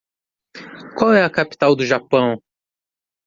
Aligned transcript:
Qual 0.97 1.13
é 1.13 1.23
a 1.23 1.29
capital 1.29 1.75
do 1.75 1.85
Japão? 1.85 2.41